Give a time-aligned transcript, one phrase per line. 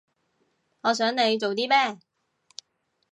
[0.81, 1.99] 我想你做啲咩